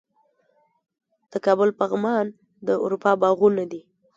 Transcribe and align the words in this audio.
د 1.31 1.33
کابل 1.45 1.69
پغمان 1.79 2.25
د 2.67 2.69
اروپا 2.83 3.11
باغونه 3.21 3.63
دي 3.71 3.81